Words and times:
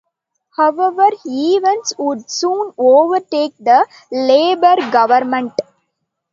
However, 0.57 1.09
events 1.27 1.93
would 1.99 2.27
soon 2.27 2.73
overtake 2.79 3.55
the 3.59 3.85
Labour 4.11 4.77
government. 4.91 5.53